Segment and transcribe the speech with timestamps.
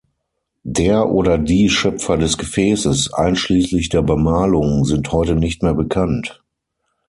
[0.63, 6.41] Der oder die Schöpfer des Gefäßes einschließlich der Bemalung sind heute nicht mehr bekannt.